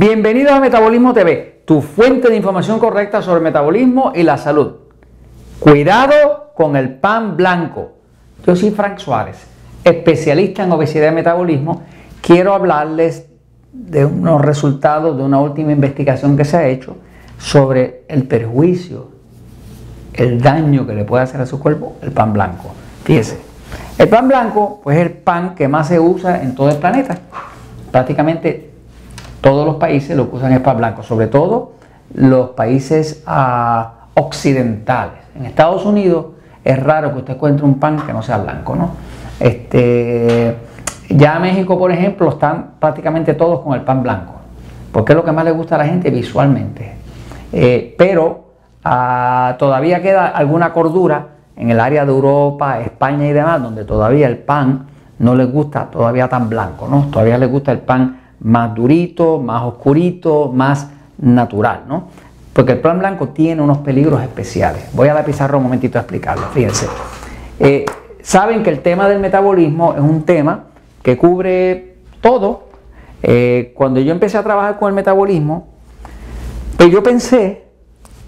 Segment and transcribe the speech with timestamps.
[0.00, 4.76] Bienvenidos a Metabolismo TV, tu fuente de información correcta sobre metabolismo y la salud.
[5.58, 7.98] Cuidado con el pan blanco.
[8.46, 9.36] Yo soy Frank Suárez,
[9.84, 11.82] especialista en obesidad y metabolismo.
[12.22, 13.26] Quiero hablarles
[13.74, 16.96] de unos resultados de una última investigación que se ha hecho
[17.36, 19.08] sobre el perjuicio,
[20.14, 22.70] el daño que le puede hacer a su cuerpo el pan blanco.
[23.04, 23.38] Fíjese,
[23.98, 27.18] el pan blanco pues es el pan que más se usa en todo el planeta.
[27.92, 28.69] Prácticamente
[29.40, 31.72] todos los países lo que usan es pan blanco, sobre todo
[32.14, 35.18] los países ah, occidentales.
[35.34, 36.26] En Estados Unidos
[36.64, 38.90] es raro que usted encuentre un pan que no sea blanco, ¿no?
[39.38, 40.56] Este,
[41.08, 44.34] ya México, por ejemplo, están prácticamente todos con el pan blanco,
[44.92, 46.94] porque es lo que más le gusta a la gente visualmente.
[47.52, 48.50] Eh, pero
[48.84, 54.26] ah, todavía queda alguna cordura en el área de Europa, España y demás, donde todavía
[54.26, 54.86] el pan
[55.18, 57.08] no les gusta todavía tan blanco, ¿no?
[57.10, 60.88] Todavía les gusta el pan más durito, más oscurito, más
[61.18, 62.08] natural, ¿no?
[62.52, 64.84] Porque el plan blanco tiene unos peligros especiales.
[64.92, 66.86] Voy a la pizarra un momentito a explicarlo, fíjense.
[67.58, 67.86] Eh,
[68.22, 70.64] saben que el tema del metabolismo es un tema
[71.02, 72.68] que cubre todo.
[73.22, 75.68] Eh, cuando yo empecé a trabajar con el metabolismo,
[76.76, 77.64] pues yo pensé,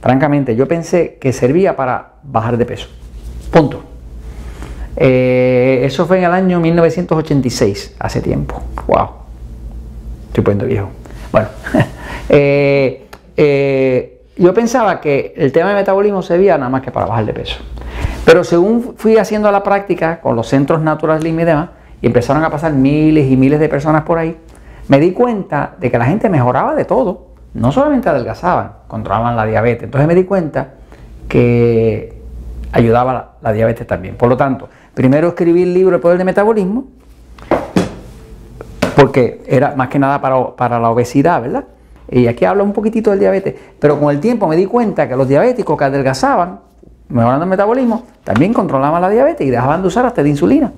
[0.00, 2.88] francamente, yo pensé que servía para bajar de peso.
[3.50, 3.82] Punto.
[4.96, 8.62] Eh, eso fue en el año 1986, hace tiempo.
[8.86, 9.25] ¡Wow!
[10.36, 10.90] Estoy poniendo viejo.
[11.32, 11.48] Bueno,
[12.28, 13.06] eh,
[13.38, 17.24] eh, yo pensaba que el tema de metabolismo se veía nada más que para bajar
[17.24, 17.56] de peso.
[18.26, 21.70] Pero según fui haciendo la práctica con los centros naturales y demás,
[22.02, 24.36] y empezaron a pasar miles y miles de personas por ahí,
[24.88, 27.28] me di cuenta de que la gente mejoraba de todo.
[27.54, 29.84] No solamente adelgazaban, controlaban la diabetes.
[29.84, 30.74] Entonces me di cuenta
[31.30, 32.14] que
[32.72, 34.16] ayudaba la, la diabetes también.
[34.16, 36.84] Por lo tanto, primero escribí el libro El Poder del Metabolismo
[38.96, 40.22] porque era más que nada
[40.56, 41.64] para, la obesidad, ¿verdad?
[42.10, 45.14] Y aquí habla un poquitito del diabetes, pero con el tiempo me di cuenta que
[45.14, 46.60] los diabéticos que adelgazaban,
[47.10, 50.72] mejorando el metabolismo, también controlaban la diabetes y dejaban de usar hasta de insulina.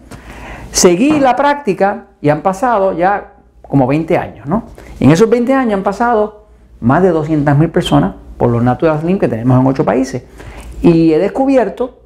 [0.73, 4.65] Seguí la práctica y han pasado ya como 20 años, ¿no?
[4.99, 6.47] en esos 20 años han pasado
[6.81, 10.25] más de 200.000 personas por los Natural Slim que tenemos en 8 países.
[10.83, 12.01] Y he descubierto,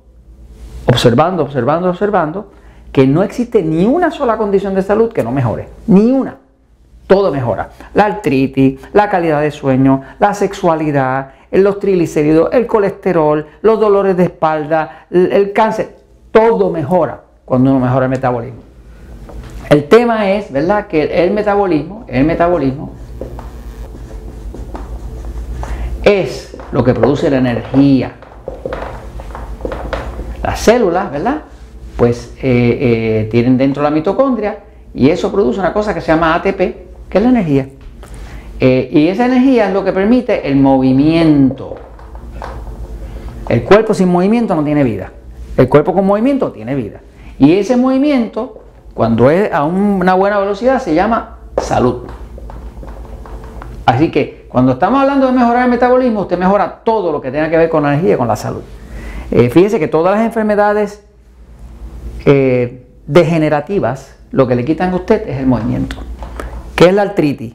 [0.86, 2.50] observando, observando, observando,
[2.92, 6.36] que no existe ni una sola condición de salud que no mejore, ni una.
[7.06, 7.70] Todo mejora.
[7.94, 14.24] La artritis, la calidad de sueño, la sexualidad, los triglicéridos, el colesterol, los dolores de
[14.24, 15.96] espalda, el cáncer,
[16.30, 18.60] todo mejora cuando uno mejora el metabolismo.
[19.68, 22.92] El tema es, ¿verdad?, que el metabolismo, el metabolismo
[26.02, 28.12] es lo que produce la energía.
[30.42, 31.42] Las células, ¿verdad?
[31.96, 34.58] Pues eh, eh, tienen dentro la mitocondria
[34.94, 36.58] y eso produce una cosa que se llama ATP,
[37.08, 37.68] que es la energía.
[38.60, 41.76] Eh, y esa energía es lo que permite el movimiento.
[43.48, 45.12] El cuerpo sin movimiento no tiene vida.
[45.56, 47.00] El cuerpo con movimiento tiene vida.
[47.38, 48.62] Y ese movimiento,
[48.94, 52.04] cuando es a una buena velocidad, se llama salud.
[53.84, 57.50] Así que cuando estamos hablando de mejorar el metabolismo, usted mejora todo lo que tenga
[57.50, 58.62] que ver con la energía y con la salud.
[59.30, 61.02] fíjese que todas las enfermedades
[62.24, 65.96] eh, degenerativas, lo que le quitan a usted es el movimiento.
[66.74, 67.54] ¿Qué es la artritis?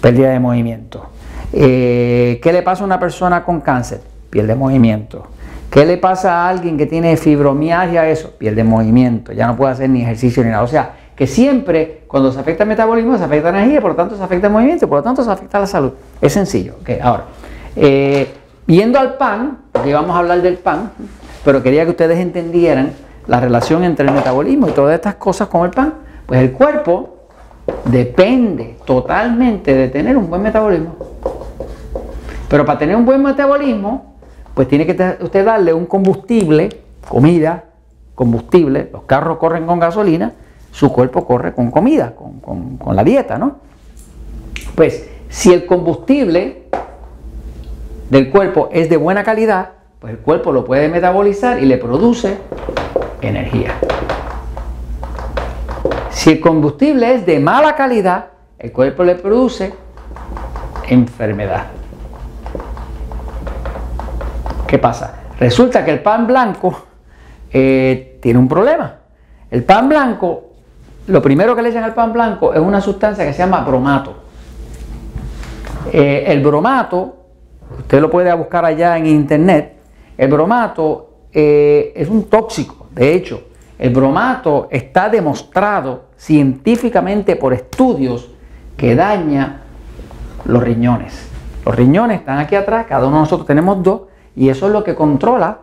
[0.00, 1.10] Pérdida de movimiento.
[1.52, 4.00] Eh, ¿Qué le pasa a una persona con cáncer?
[4.30, 5.26] Pierde movimiento.
[5.70, 8.08] ¿Qué le pasa a alguien que tiene fibromialgia?
[8.08, 9.32] Eso, pierde movimiento.
[9.32, 10.62] Ya no puede hacer ni ejercicio ni nada.
[10.62, 13.96] O sea, que siempre cuando se afecta el metabolismo se afecta la energía, por lo
[13.96, 15.92] tanto se afecta el movimiento, por lo tanto se afecta la salud.
[16.20, 16.76] Es sencillo.
[17.02, 17.24] Ahora,
[17.74, 18.28] eh,
[18.66, 20.92] yendo al pan, porque vamos a hablar del pan,
[21.44, 22.92] pero quería que ustedes entendieran
[23.28, 25.94] la relación entre el metabolismo y todas estas cosas con el pan,
[26.26, 27.18] pues el cuerpo
[27.84, 30.96] depende totalmente de tener un buen metabolismo.
[32.48, 34.16] Pero para tener un buen metabolismo,
[34.54, 36.70] pues tiene que usted darle un combustible,
[37.06, 37.64] comida,
[38.14, 40.32] combustible, los carros corren con gasolina,
[40.72, 43.58] su cuerpo corre con comida, con, con la dieta, ¿no?
[44.74, 46.62] Pues si el combustible
[48.08, 52.38] del cuerpo es de buena calidad, pues el cuerpo lo puede metabolizar y le produce
[53.20, 53.74] energía.
[56.10, 58.26] Si el combustible es de mala calidad,
[58.58, 59.72] el cuerpo le produce
[60.88, 61.66] enfermedad.
[64.66, 65.20] ¿Qué pasa?
[65.38, 66.82] Resulta que el pan blanco
[67.52, 68.96] eh, tiene un problema.
[69.50, 70.50] El pan blanco,
[71.06, 74.14] lo primero que le echan al pan blanco es una sustancia que se llama bromato.
[75.92, 77.16] Eh, el bromato,
[77.78, 79.76] usted lo puede buscar allá en internet,
[80.18, 83.44] el bromato eh, es un tóxico de hecho,
[83.78, 88.28] el bromato está demostrado científicamente por estudios
[88.76, 89.60] que daña
[90.44, 91.28] los riñones.
[91.64, 94.02] Los riñones están aquí atrás, cada uno de nosotros tenemos dos,
[94.34, 95.58] y eso es lo que controla,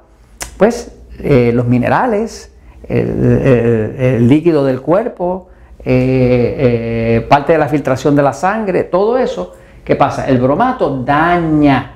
[0.57, 2.53] pues, eh, los minerales,
[2.87, 5.49] el, líquido del cuerpo,
[5.79, 9.55] eh, eh, parte de la filtración de la sangre, todo eso.
[9.83, 10.25] ¿Qué pasa?
[10.27, 11.91] El bromato daña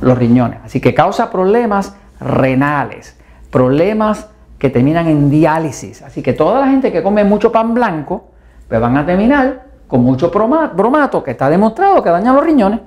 [0.00, 3.18] los riñones, así que causa problemas renales,
[3.50, 4.28] problemas
[4.62, 6.02] que terminan en diálisis.
[6.02, 8.26] Así que toda la gente que come mucho pan blanco,
[8.68, 12.78] pues van a terminar con mucho bromato que está demostrado que daña los riñones.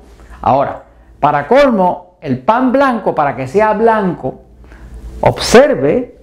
[0.41, 0.83] Ahora,
[1.19, 4.35] para colmo, el pan blanco, para que sea blanco,
[5.19, 6.17] observe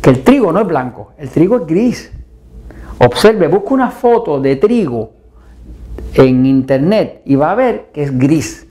[0.00, 2.12] que el trigo no es blanco, el trigo es gris.
[2.98, 5.10] Observe, busca una foto de trigo
[6.14, 8.65] en internet y va a ver que es gris.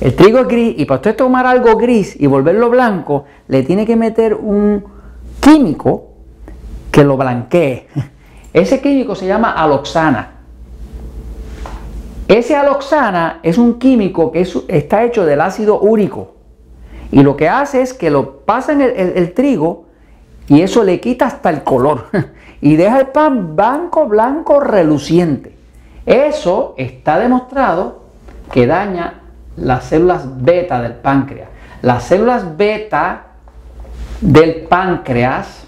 [0.00, 3.86] El trigo es gris y para usted tomar algo gris y volverlo blanco, le tiene
[3.86, 4.84] que meter un
[5.40, 6.08] químico
[6.90, 7.86] que lo blanquee.
[8.52, 10.32] Ese químico se llama aloxana.
[12.28, 16.34] Ese aloxana es un químico que está hecho del ácido úrico.
[17.12, 19.84] Y lo que hace es que lo pasa en el, trigo
[20.48, 22.06] y eso le quita hasta el color.
[22.60, 25.54] y deja el pan blanco, blanco, reluciente.
[26.04, 28.06] Eso está demostrado
[28.52, 29.22] que daña
[29.56, 31.48] las células beta del páncreas.
[31.82, 33.26] Las células beta
[34.20, 35.64] del páncreas,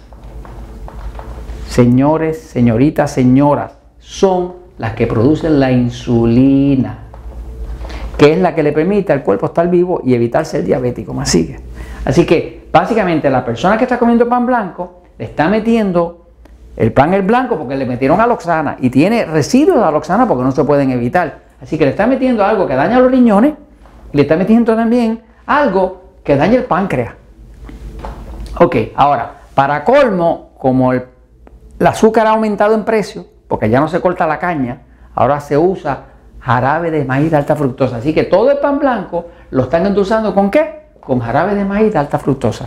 [1.68, 6.98] señores, señoritas, señoras, son las que producen la insulina,
[8.16, 11.12] que es la que le permite al cuerpo estar vivo y evitar ser diabético.
[11.12, 11.60] Más sigue.
[12.04, 16.26] Así que básicamente la persona que está comiendo pan blanco le está metiendo
[16.76, 20.52] el pan el blanco porque le metieron aloxana y tiene residuos de aloxana porque no
[20.52, 21.40] se pueden evitar.
[21.60, 23.54] Así que le está metiendo algo que daña los riñones
[24.12, 27.14] le está metiendo también algo que daña el páncreas.
[28.60, 31.04] Ok, ahora, para colmo, como el,
[31.84, 34.82] azúcar ha aumentado en precio, porque ya no se corta la caña,
[35.14, 36.04] ahora se usa
[36.40, 37.96] jarabe de maíz de alta fructosa.
[37.96, 40.88] Así que todo el pan blanco lo están endulzando con qué?
[41.00, 42.66] Con jarabe de maíz de alta fructosa.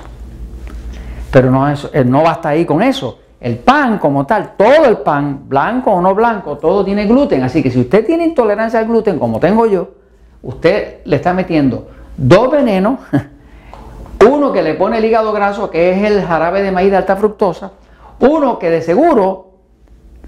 [1.32, 3.20] Pero no, eh, no basta ahí con eso.
[3.40, 7.44] El pan como tal, todo el pan, blanco o no blanco, todo tiene gluten.
[7.44, 10.01] Así que si usted tiene intolerancia al gluten, como tengo yo,
[10.44, 13.00] usted le está metiendo dos venenos,
[14.28, 17.16] uno que le pone el hígado graso, que es el jarabe de maíz de alta
[17.16, 17.72] fructosa,
[18.20, 19.52] uno que de seguro,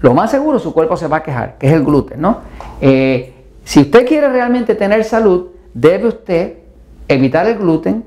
[0.00, 2.38] lo más seguro, su cuerpo se va a quejar, que es el gluten, ¿no?
[2.80, 3.32] Eh,
[3.64, 6.58] si usted quiere realmente tener salud, debe usted
[7.08, 8.04] evitar el gluten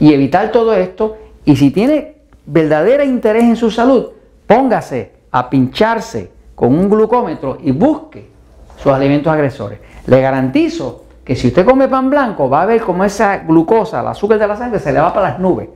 [0.00, 2.16] y evitar todo esto, y si tiene
[2.46, 4.08] verdadero interés en su salud,
[4.46, 8.28] póngase a pincharse con un glucómetro y busque
[8.76, 9.78] sus alimentos agresores.
[10.06, 14.06] Le garantizo que si usted come pan blanco va a ver cómo esa glucosa, el
[14.06, 15.68] azúcar de la sangre se le va para las nubes.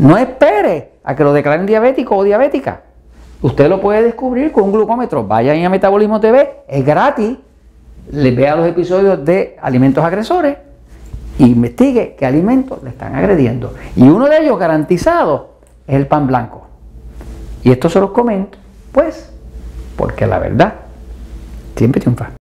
[0.00, 2.82] No espere a que lo declaren diabético o diabética.
[3.40, 5.24] Usted lo puede descubrir con un glucómetro.
[5.24, 7.38] Vaya a Metabolismo TV, es gratis.
[8.10, 10.56] Le vea los episodios de alimentos agresores
[11.38, 13.72] e investigue qué alimentos le están agrediendo.
[13.94, 15.50] Y uno de ellos garantizado
[15.86, 16.66] es el pan blanco.
[17.62, 18.58] Y esto se los comento,
[18.90, 19.32] pues,
[19.96, 20.74] porque la verdad
[21.76, 22.39] siempre triunfa.